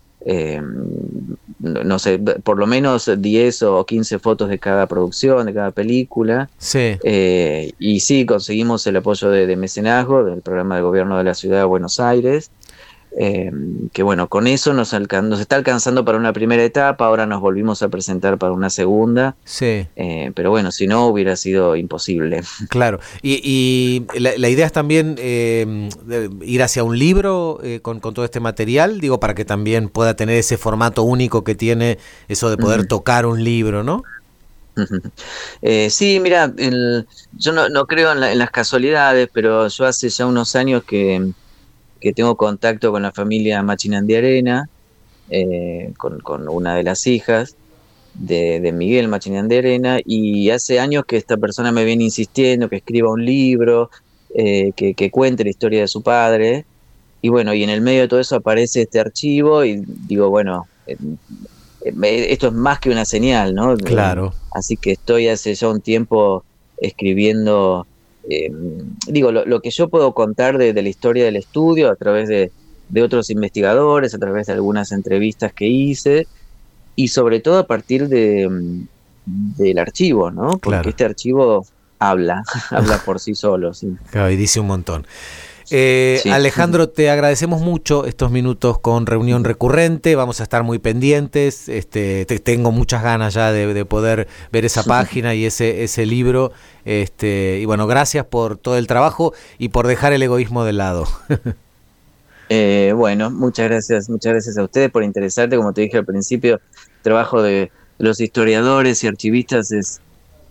[1.59, 6.49] No sé, por lo menos 10 o 15 fotos de cada producción, de cada película.
[6.57, 6.97] Sí.
[7.03, 11.33] Eh, y sí, conseguimos el apoyo de, de, mecenazgo del programa de gobierno de la
[11.33, 12.51] ciudad de Buenos Aires.
[13.19, 13.51] Eh,
[13.93, 17.81] que bueno, con eso nos, nos está alcanzando para una primera etapa, ahora nos volvimos
[17.81, 19.35] a presentar para una segunda.
[19.43, 19.87] Sí.
[19.95, 22.43] Eh, pero bueno, si no hubiera sido imposible.
[22.69, 25.89] Claro, y, la, idea es también eh,
[26.41, 30.57] ir hacia un libro con, todo este material, digo, para que también pueda tener ese
[30.57, 34.03] formato único que tiene eso de poder tocar un libro, ¿no?
[35.89, 36.53] sí, mira,
[37.33, 41.31] yo no, no creo en, las casualidades, pero yo hace ya unos años que
[41.99, 44.69] que tengo contacto con la familia Machinandi Arena,
[45.29, 47.55] eh, con, una de las hijas
[48.13, 53.11] de, Miguel Machinandi Arena, y hace años que esta persona me viene insistiendo que escriba
[53.11, 53.89] un libro,
[54.35, 56.65] eh, que, cuente la historia de su padre,
[57.21, 60.67] y bueno, y en el medio de todo eso aparece este archivo y digo, bueno,
[60.85, 60.97] eh,
[62.29, 63.75] esto es más que una señal, ¿no?
[63.77, 64.33] Claro.
[64.51, 66.43] Así que estoy hace ya un tiempo
[66.79, 67.87] escribiendo
[68.29, 68.51] eh,
[69.07, 72.51] digo, lo, que yo puedo contar de, la historia del estudio a través de,
[73.01, 76.27] otros investigadores, a través de algunas entrevistas que hice,
[76.95, 78.87] y sobre todo a partir de, mm,
[79.57, 80.57] del archivo, ¿no?
[80.57, 81.65] Porque este archivo
[81.99, 83.73] habla, habla por sí solo.
[83.73, 83.95] Sí.
[84.11, 85.05] Claro, y dice un montón.
[85.69, 90.15] Eh, Alejandro, te agradecemos mucho estos minutos con reunión recurrente.
[90.15, 91.67] Vamos a estar muy pendientes.
[91.67, 96.51] Este, tengo muchas ganas ya de, poder ver esa página y ese, ese libro.
[96.85, 101.07] Este, y bueno, gracias por todo el trabajo y por dejar el egoísmo de lado.
[102.49, 105.57] Eh, bueno, muchas gracias, muchas gracias a ustedes por interesarte.
[105.57, 106.61] Como te dije al principio,
[106.95, 109.99] el trabajo de los historiadores y archivistas es,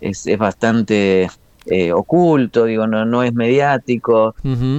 [0.03, 1.31] es, es bastante
[1.67, 4.35] eh, oculto, digo, no, no es mediático.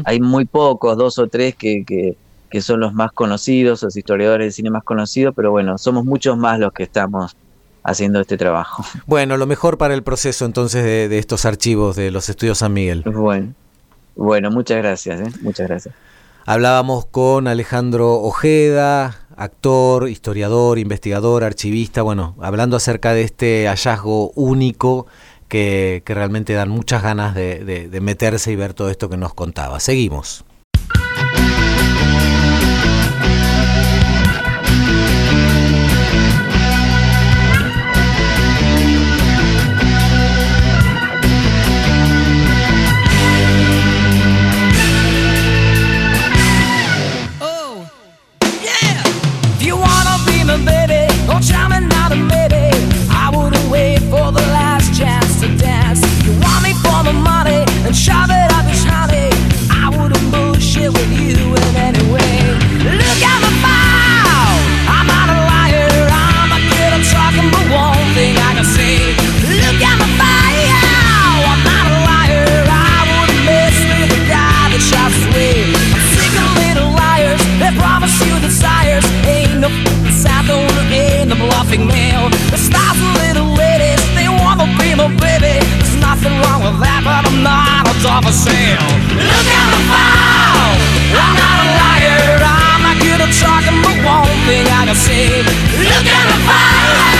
[0.05, 4.51] Hay muy pocos, dos o tres que, que, son los más conocidos, los historiadores de
[4.51, 7.35] cine más conocidos, pero bueno, somos muchos más los que estamos
[7.83, 8.83] haciendo este trabajo.
[9.05, 13.03] Bueno, lo mejor para el proceso entonces de, estos archivos de los estudios San Miguel.
[13.03, 13.53] Bueno,
[14.15, 15.31] bueno muchas gracias, ¿eh?
[15.41, 15.93] muchas gracias.
[16.45, 25.07] Hablábamos con Alejandro Ojeda, actor, historiador, investigador, archivista, bueno, hablando acerca de este hallazgo único
[25.47, 29.79] que, realmente dan muchas ganas de, de meterse y ver todo esto que nos contaba.
[29.79, 30.46] Seguimos.
[87.97, 88.79] World's off for sale.
[89.15, 90.77] Look at the fall.
[91.17, 92.39] I'm not a liar.
[92.43, 95.43] I'm not good at talking, but one thing I can say.
[95.43, 97.16] Look at the fall.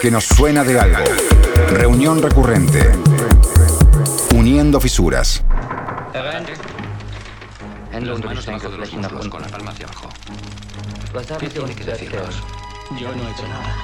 [0.00, 1.04] Que nos suena de algo.
[1.70, 2.90] Reunión recurrente.
[4.34, 5.44] Uniendo fisuras.
[7.92, 10.08] Las manos debajo de los muslos con la palma hacia abajo.
[11.40, 12.42] ¿Qué tiene que deciros?
[12.98, 13.74] Yo no he hecho nada.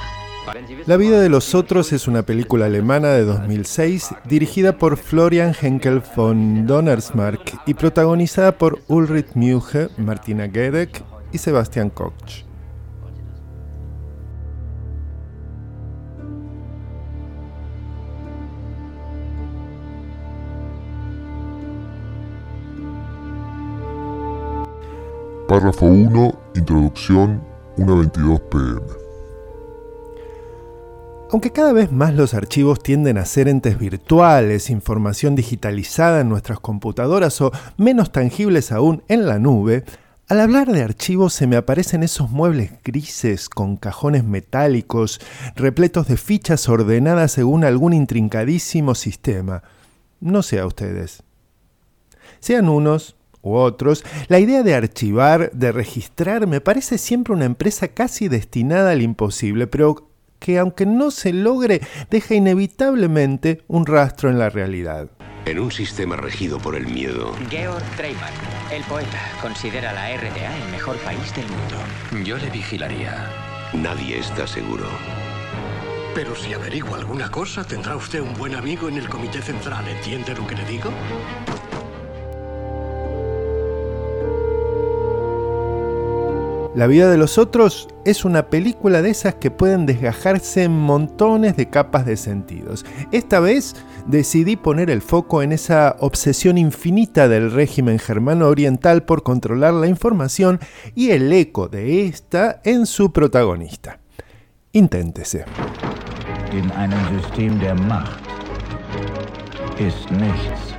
[0.85, 6.03] La vida de los otros es una película alemana de 2006 dirigida por Florian Henkel
[6.15, 12.45] von Donnersmarck y protagonizada por Ulrich Mühe, Martina Gedeck y Sebastian Koch.
[25.55, 27.41] Párrafo 1, Introducción,
[27.77, 28.81] 1.22 pm.
[31.31, 36.59] Aunque cada vez más los archivos tienden a ser entes virtuales, información digitalizada en nuestras
[36.59, 39.85] computadoras o menos tangibles aún en la nube,
[40.27, 45.21] al hablar de archivos se me aparecen esos muebles grises con cajones metálicos,
[45.55, 49.63] repletos de fichas ordenadas según algún intrincadísimo sistema.
[50.19, 51.23] No sé a ustedes.
[52.41, 53.15] Sean unos,
[53.45, 58.91] u otros, la idea de archivar, de registrar, me parece siempre una empresa casi destinada
[58.91, 65.09] al imposible, pero que aunque no se logre, deja inevitablemente un rastro en la realidad.
[65.45, 67.33] En un sistema regido por el miedo.
[67.49, 68.33] Georg Treiber,
[68.71, 72.27] el poeta, considera la RDA el mejor país del mundo.
[72.27, 73.29] Yo le vigilaría.
[73.73, 74.85] Nadie está seguro.
[76.15, 79.85] Pero si averigua alguna cosa, tendrá usted un buen amigo en el Comité Central.
[79.87, 80.89] ¿Entiende lo que le digo?
[86.75, 91.55] La vida de los otros es una película de esas que pueden desgajarse en montones
[91.55, 92.85] de capas de sentidos.
[93.13, 99.23] Esta vez decidí poner el foco en esa obsesión infinita del régimen germano oriental por
[99.23, 100.59] controlar la información
[100.95, 104.01] y el eco de esta en su protagonista.
[104.73, 105.45] Inténtese.
[106.51, 108.19] In einem System der Macht
[109.79, 110.75] ist nichts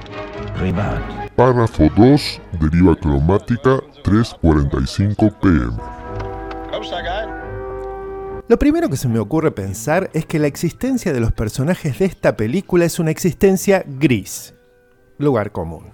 [0.58, 1.00] privat.
[1.34, 5.76] Párrafo 2, deriva cromática 3.45 pm.
[8.46, 12.04] Lo primero que se me ocurre pensar es que la existencia de los personajes de
[12.04, 14.54] esta película es una existencia gris,
[15.18, 15.86] lugar común.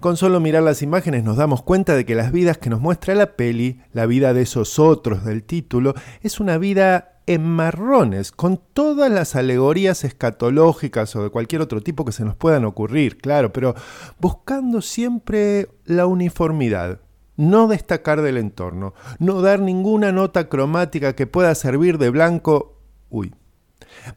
[0.00, 3.14] Con solo mirar las imágenes nos damos cuenta de que las vidas que nos muestra
[3.14, 5.92] la peli, la vida de esos otros del título,
[6.22, 12.06] es una vida en marrones, con todas las alegorías escatológicas o de cualquier otro tipo
[12.06, 13.74] que se nos puedan ocurrir, claro, pero
[14.18, 17.00] buscando siempre la uniformidad,
[17.40, 22.76] no destacar del entorno, no dar ninguna nota cromática que pueda servir de blanco,
[23.08, 23.34] uy,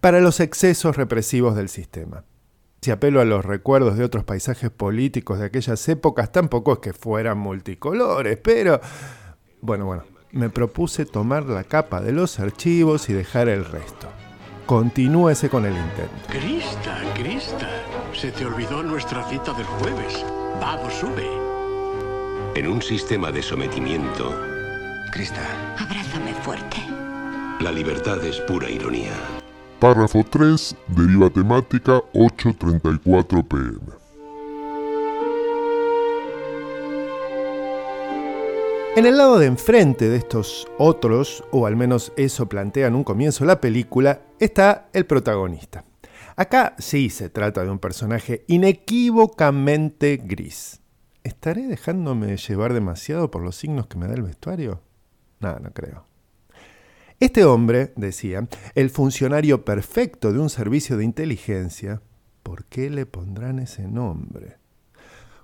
[0.01, 2.25] para los excesos represivos del sistema.
[2.81, 6.91] Si apelo a los recuerdos de otros paisajes políticos de aquellas épocas, tampoco es que
[6.91, 8.81] fueran multicolores, pero
[9.61, 14.09] bueno, bueno, me propuse tomar la capa de los archivos y dejar el resto.
[14.65, 16.13] Continúese con el intento.
[16.27, 17.69] Crista, Crista,
[18.13, 20.25] se te olvidó nuestra cita del jueves.
[20.59, 21.42] Vamos, sube.
[22.55, 24.39] En un sistema de sometimiento.
[25.11, 25.41] Crista.
[25.79, 26.77] Abrázame fuerte.
[27.59, 29.13] La libertad es pura ironía.
[29.79, 33.93] Párrafo 3, deriva temática 8.34 pm.
[38.97, 43.03] En el lado de enfrente de estos otros, o al menos eso plantea en un
[43.03, 45.85] comienzo la película, está el protagonista.
[46.35, 50.82] Acá sí se trata de un personaje inequívocamente gris.
[51.23, 54.81] ¿Estaré dejándome llevar demasiado por los signos que me da el vestuario?
[55.39, 56.05] No, no creo.
[57.19, 58.45] Este hombre, decía,
[58.75, 62.01] el funcionario perfecto de un servicio de inteligencia,
[62.43, 64.57] ¿por qué le pondrán ese nombre?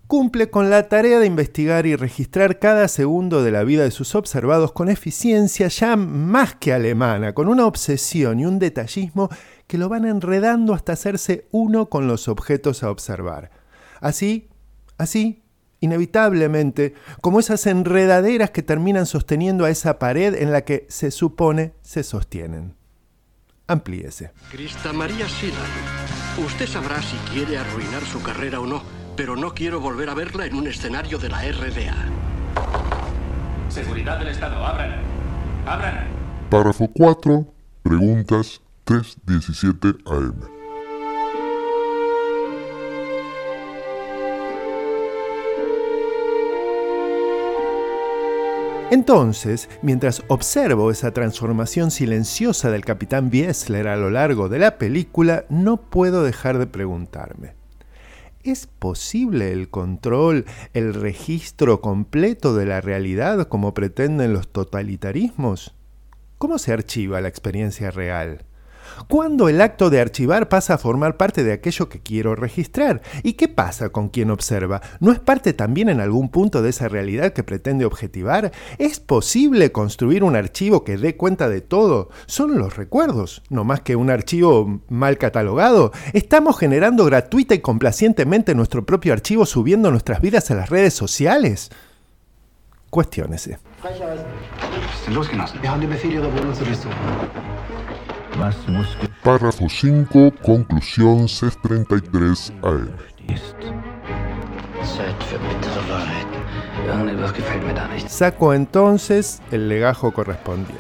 [0.08, 4.16] Cumple con la tarea de investigar y registrar cada segundo de la vida de sus
[4.16, 9.30] observados con eficiencia ya más que alemana, con una obsesión y un detallismo
[9.68, 13.52] que lo van enredando hasta hacerse uno con los objetos a observar.
[14.02, 14.50] Así,
[14.98, 15.44] así,
[15.80, 21.74] inevitablemente, como esas enredaderas que terminan sosteniendo a esa pared en la que se supone
[21.82, 22.76] se sostienen.
[23.68, 24.32] Amplíese.
[24.52, 25.60] Crista María Silan,
[26.46, 28.82] usted sabrá si quiere arruinar su carrera o no,
[29.16, 31.96] pero no quiero volver a verla en un escenario de la RDA.
[33.70, 35.02] Seguridad del Estado, abran.
[35.68, 36.08] Abran.
[36.50, 37.46] Párrafo 4.
[37.84, 40.59] Preguntas 3.17 AM.
[48.92, 55.46] Entonces, mientras observo esa transformación silenciosa del capitán Biesler a lo largo de la película,
[55.50, 57.54] no puedo dejar de preguntarme.
[58.42, 65.76] ¿Es posible el control, el registro completo de la realidad como pretenden los totalitarismos?
[66.40, 68.44] ¿Cómo se archiva la experiencia real?
[69.08, 73.02] ¿Cuándo el acto de archivar pasa a formar parte de aquello que quiero registrar?
[73.24, 74.82] ¿Y qué pasa con quien observa?
[75.00, 78.52] ¿No es parte también en algún punto de esa realidad que pretende objetivar?
[78.78, 82.10] ¿Es posible construir un archivo que dé cuenta de todo?
[82.26, 85.92] Son los recuerdos, no más que un archivo mal catalogado.
[86.14, 91.72] ¿Estamos generando gratuita y complacientemente nuestro propio archivo subiendo nuestras vidas a las redes sociales?
[92.90, 93.60] Cuestiónese.
[99.24, 102.90] Párrafo 5, conclusión 633 AM.
[108.08, 110.78] Saco entonces el legajo correspondiente.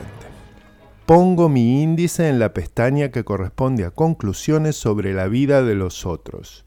[1.05, 6.05] Pongo mi índice en la pestaña que corresponde a conclusiones sobre la vida de los
[6.05, 6.65] otros.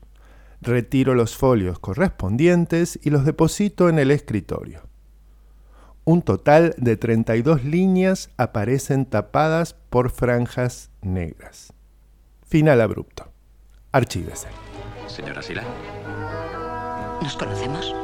[0.61, 4.91] Retiro los folios correspondientes y los deposito en el escritorio.
[6.05, 11.73] Un total de 32 líneas aparecen tapadas por franjas negras.
[12.45, 13.31] Final abrupto.
[13.93, 14.49] Archívese.
[15.07, 15.63] Señora Sila.
[17.23, 17.95] ¿Nos conocemos?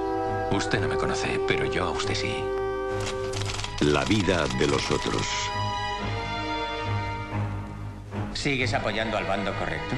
[0.52, 2.36] Usted no me conoce, pero yo a usted sí.
[3.80, 5.26] La vida de los otros.
[8.32, 9.96] ¿Sigues apoyando al bando correcto?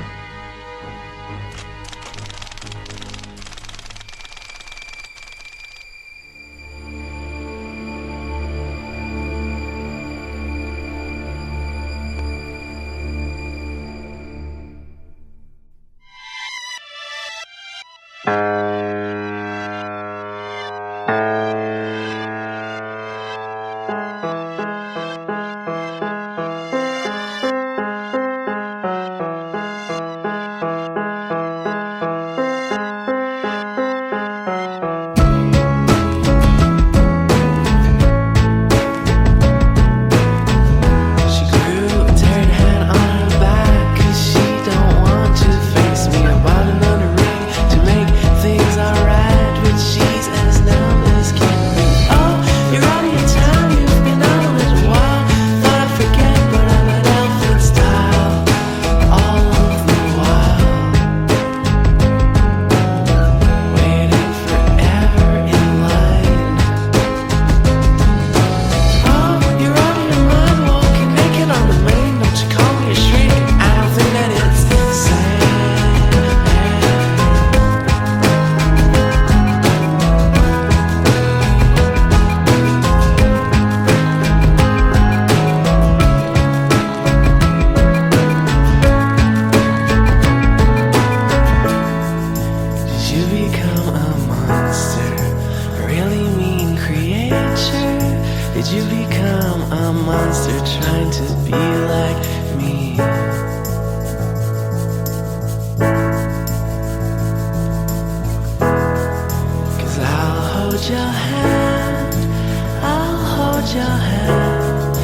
[113.74, 114.96] your hand.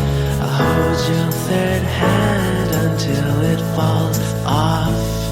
[0.43, 5.26] I'll hold your third hand until it falls off.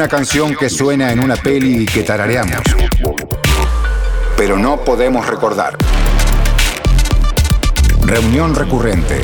[0.00, 2.62] Una canción que suena en una peli y que tarareamos.
[4.34, 5.76] Pero no podemos recordar.
[8.06, 9.20] Reunión recurrente.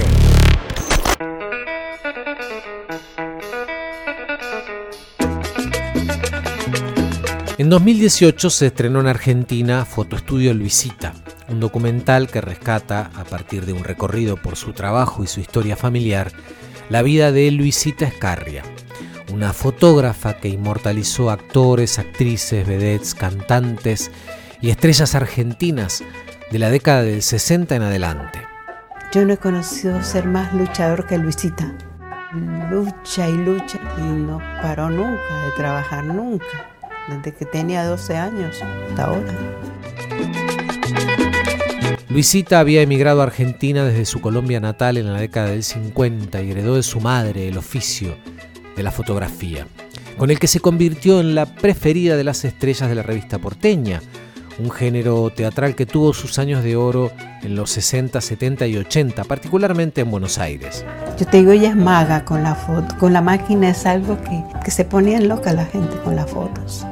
[7.56, 11.14] En 2018 se estrenó en Argentina Fotoestudio Luisita,
[11.48, 15.74] un documental que rescata, a partir de un recorrido por su trabajo y su historia
[15.74, 16.32] familiar,
[16.90, 18.55] la vida de Luisita Escarria,
[19.46, 24.10] una fotógrafa que inmortalizó actores, actrices, vedettes, cantantes
[24.60, 26.02] y estrellas argentinas
[26.50, 28.40] de la década del 60 en adelante.
[29.12, 31.72] Yo no he conocido ser más luchador que Luisita.
[32.72, 36.68] Lucha y lucha y no paró nunca de trabajar, nunca.
[37.08, 38.56] Desde que tenía 12 años
[38.90, 39.32] hasta ahora.
[42.08, 46.50] Luisita había emigrado a Argentina desde su Colombia natal en la década del 50 y
[46.50, 48.16] heredó de su madre el oficio
[48.76, 49.66] de la fotografía,
[50.16, 54.00] con el que se convirtió en la preferida de las estrellas de la revista porteña,
[54.58, 57.10] un género teatral que tuvo sus años de oro
[57.42, 60.84] en los 60, 70 y 80, particularmente en Buenos Aires.
[61.18, 62.96] Yo te digo, ella es maga con la foto.
[62.98, 66.86] Con la máquina es algo que, que se ponían loca la gente con las fotos.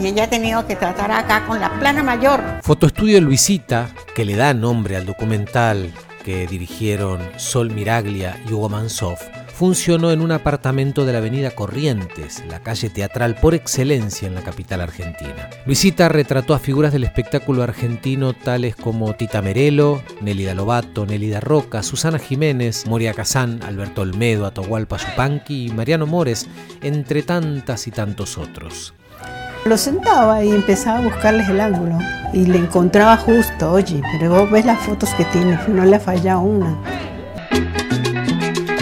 [0.00, 2.40] Y ella ha tenido que tratar acá con la plana mayor.
[2.62, 5.92] Fotoestudio Luisita, que le da nombre al documental
[6.24, 9.22] que dirigieron Sol Miraglia y Hugo Mansoff,
[9.56, 14.42] funcionó en un apartamento de la avenida Corrientes, la calle teatral por excelencia en la
[14.42, 15.48] capital argentina.
[15.64, 21.82] Luisita retrató a figuras del espectáculo argentino tales como Tita Merelo, Nélida Lobato, Nélida Roca,
[21.82, 26.46] Susana Jiménez, Moria Kazán, Alberto Olmedo, Atahualpa Yupanqui y Mariano Mores,
[26.82, 28.92] entre tantas y tantos otros.
[29.64, 31.98] Lo sentaba y empezaba a buscarles el ángulo
[32.34, 36.00] y le encontraba justo, oye, pero vos ves las fotos que tiene, no le ha
[36.00, 37.15] fallado una.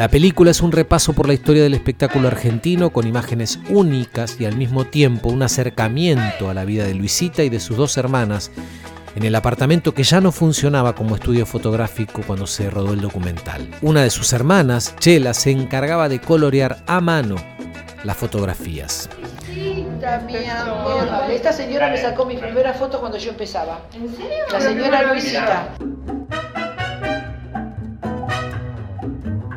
[0.04, 4.44] La película es un repaso por la historia del espectáculo argentino con imágenes únicas y
[4.44, 8.50] al mismo tiempo un acercamiento a la vida de Luisita y de sus dos hermanas
[9.16, 13.66] en el apartamento que ya no funcionaba como estudio fotográfico cuando se rodó el documental.
[13.80, 17.36] Una de sus hermanas, Chela, se encargaba de colorear a mano
[18.02, 19.08] las fotografías.
[19.56, 21.30] mi amor.
[21.30, 23.80] Esta señora me sacó mi primera foto cuando yo empezaba.
[23.94, 24.44] ¿En serio?
[24.52, 25.74] La señora Luisita.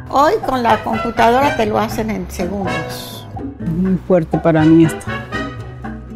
[0.10, 3.28] Hoy con la computadora te lo hacen en segundos.
[3.60, 5.06] Muy fuerte para mí esto.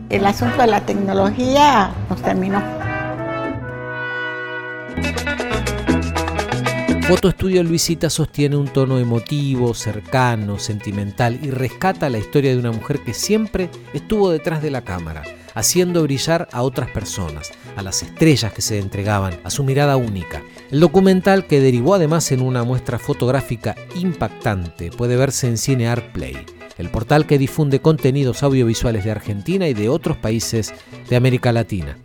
[0.10, 2.62] El asunto de la tecnología nos terminó.
[7.06, 12.72] Foto Estudio Luisita sostiene un tono emotivo, cercano, sentimental y rescata la historia de una
[12.72, 15.24] mujer que siempre estuvo detrás de la cámara,
[15.54, 20.44] haciendo brillar a otras personas, a las estrellas que se entregaban, a su mirada única.
[20.72, 26.12] El documental, que derivó además en una muestra fotográfica impactante, puede verse en Cine Art
[26.12, 26.38] Play,
[26.78, 30.74] el portal que difunde contenidos audiovisuales de Argentina y de otros países
[31.10, 31.98] de América Latina.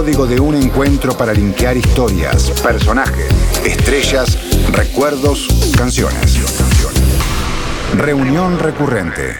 [0.00, 3.28] Código de un encuentro para linkear historias, personajes,
[3.66, 4.38] estrellas,
[4.72, 5.46] recuerdos,
[5.76, 6.40] canciones.
[7.98, 9.34] Reunión recurrente.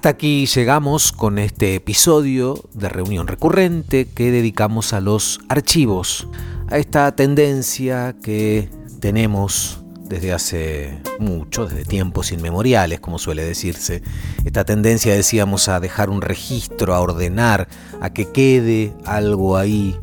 [0.00, 6.28] Hasta aquí llegamos con este episodio de reunión recurrente que dedicamos a los archivos,
[6.70, 14.02] a esta tendencia que tenemos desde hace mucho, desde tiempos inmemoriales, como suele decirse.
[14.44, 17.68] Esta tendencia, decíamos, a dejar un registro, a ordenar,
[18.00, 19.96] a que quede algo ahí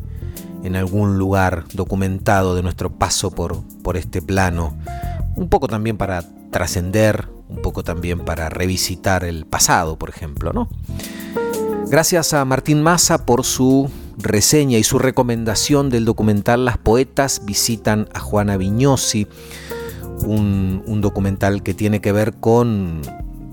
[0.62, 4.76] en algún lugar documentado de nuestro paso por, por este plano.
[5.36, 10.68] Un poco también para trascender, un poco también para revisitar el pasado, por ejemplo, ¿no?
[11.88, 18.08] Gracias a Martín Massa por su reseña y su recomendación del documental Las poetas visitan
[18.12, 19.26] a Juana Viñosi
[20.26, 23.02] un, documental que tiene que ver con,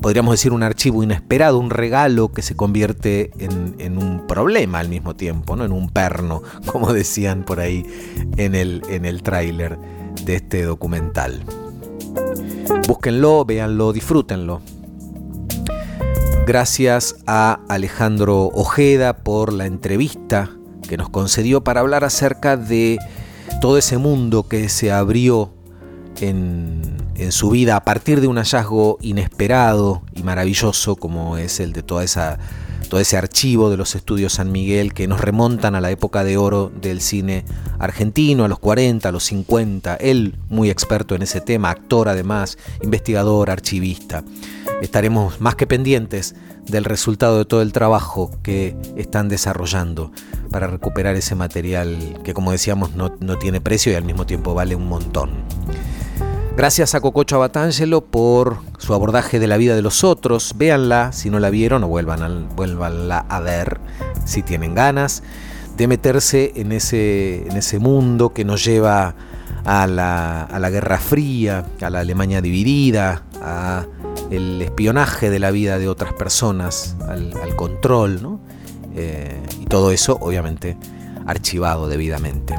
[0.01, 5.15] podríamos decir, un archivo inesperado, un regalo que se convierte en, un problema al mismo
[5.15, 5.65] tiempo, ¿no?
[5.65, 7.85] en un perno, como decían por ahí
[8.37, 9.77] en el, en el tráiler
[10.23, 11.43] de este documental.
[12.87, 14.61] Búsquenlo, véanlo, disfrútenlo.
[16.45, 20.54] Gracias a Alejandro Ojeda por la entrevista
[20.87, 22.99] que nos concedió para hablar acerca de
[23.61, 25.51] todo ese mundo que se abrió
[26.21, 26.95] en,
[27.29, 32.03] su vida a partir de un hallazgo inesperado y maravilloso como es el de toda
[32.03, 32.39] esa,
[32.87, 36.37] todo ese archivo de los estudios San Miguel que nos remontan a la época de
[36.37, 37.45] oro del cine
[37.79, 42.57] argentino, a los 40, a los 50, él muy experto en ese tema, actor además,
[42.81, 44.23] investigador, archivista.
[44.81, 50.11] Estaremos más que pendientes del resultado de todo el trabajo que están desarrollando
[50.51, 54.53] para recuperar ese material que como decíamos no, no tiene precio y al mismo tiempo
[54.53, 55.29] vale un montón.
[56.57, 60.53] Gracias a Cococho Abatangelo por su abordaje de la vida de los otros.
[60.55, 63.81] Véanla si no la vieron o vuelvan a, vuélvanla a ver
[64.23, 65.21] si tienen ganas
[65.75, 69.15] de meterse en ese, mundo que nos lleva
[69.65, 73.85] a la, a la Guerra Fría, a la Alemania dividida, a
[74.31, 78.39] el espionaje de la vida de otras personas, al, control, ¿no?
[78.95, 80.77] Eh, y todo eso obviamente
[81.25, 82.55] archivado debidamente.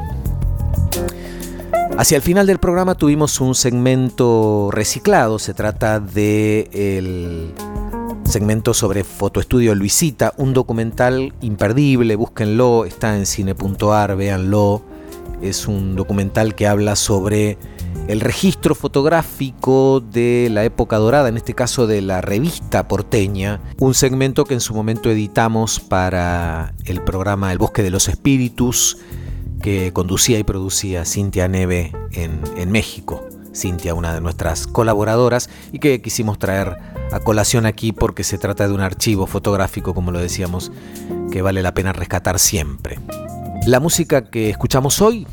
[1.97, 7.53] Hacia el final del programa tuvimos un segmento reciclado, se trata de el
[8.23, 14.83] segmento sobre fotoestudio Luisita, un documental imperdible, búsquenlo, está en cine.ar, véanlo.
[15.41, 17.57] Es un documental que habla sobre
[18.07, 23.95] el registro fotográfico de la época dorada, en este caso de la revista porteña, un
[23.95, 28.97] segmento que en su momento editamos para el programa El Bosque de los Espíritus,
[29.61, 33.27] que conducía y producía Cintia Neve en, México.
[33.55, 36.77] Cintia, una de nuestras colaboradoras, y que quisimos traer
[37.11, 40.71] a colación aquí porque se trata de un archivo fotográfico, como lo decíamos,
[41.31, 42.99] que vale la pena rescatar siempre.
[43.65, 45.27] La música que escuchamos hoy,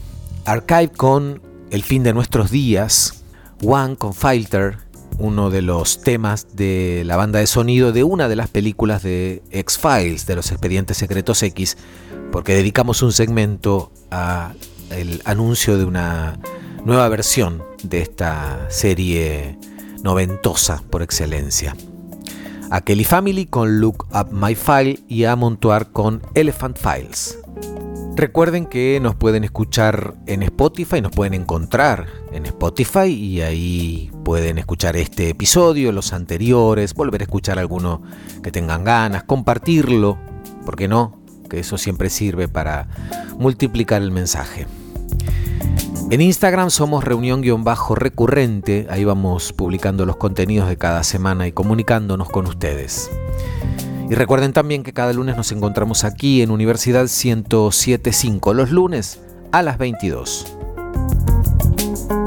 [0.46, 3.24] Archive con El fin de nuestros días,
[3.62, 4.78] One con Filter,
[5.18, 9.42] uno de los temas de la banda de sonido de una de las películas de
[9.50, 11.76] X-Files, de los expedientes secretos X,
[12.34, 16.36] porque dedicamos un segmento al anuncio de una
[16.84, 19.56] nueva versión de esta serie
[20.02, 21.76] noventosa por excelencia.
[22.72, 27.38] A Kelly Family con Look Up My File y a Montuar con Elephant Files.
[28.16, 34.58] Recuerden que nos pueden escuchar en Spotify, nos pueden encontrar en Spotify y ahí pueden
[34.58, 38.02] escuchar este episodio, los anteriores, volver a escuchar alguno
[38.42, 40.18] que tengan ganas, compartirlo,
[40.64, 41.23] ¿por qué no?
[41.60, 42.88] Eso siempre sirve para
[43.38, 44.66] multiplicar el mensaje.
[46.10, 52.46] En Instagram somos reunión-recurrente, ahí vamos publicando los contenidos de cada semana y comunicándonos con
[52.46, 53.10] ustedes.
[54.10, 59.62] Y recuerden también que cada lunes nos encontramos aquí en Universidad 1075, los lunes a
[59.62, 60.46] las 22.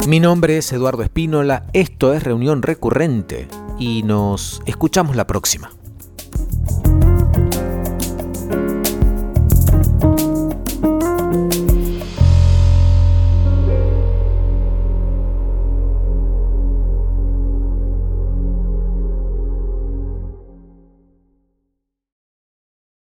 [0.07, 3.47] Mi nombre es Eduardo Espínola, esto es Reunión Recurrente
[3.77, 5.76] y nos escuchamos la próxima.